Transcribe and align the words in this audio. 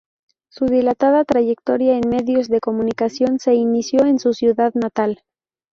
Su 0.49 0.65
dilatada 0.65 1.23
trayectoria 1.25 1.95
en 1.95 2.09
medios 2.09 2.47
de 2.47 2.59
comunicación 2.59 3.37
se 3.37 3.53
inició 3.53 4.07
en 4.07 4.17
su 4.17 4.33
ciudad 4.33 4.73
natal. 4.73 5.21